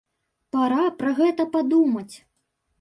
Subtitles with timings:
[0.55, 2.11] Пара пра гэта падумаць.